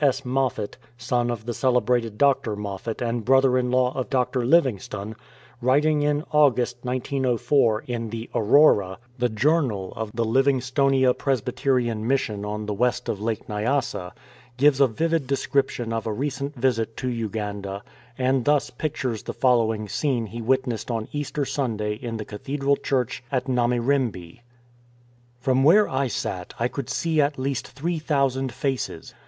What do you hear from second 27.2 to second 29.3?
at least three thousand faces.